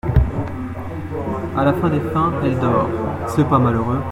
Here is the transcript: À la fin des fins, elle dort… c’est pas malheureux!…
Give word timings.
À 1.55 1.63
la 1.63 1.73
fin 1.73 1.87
des 1.91 1.99
fins, 1.99 2.33
elle 2.43 2.59
dort… 2.59 2.89
c’est 3.27 3.47
pas 3.47 3.59
malheureux!… 3.59 4.01